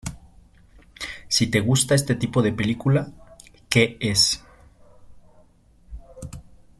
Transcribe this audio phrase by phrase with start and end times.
[1.27, 3.11] Si te gusta este tipo de película,
[3.69, 4.43] que es".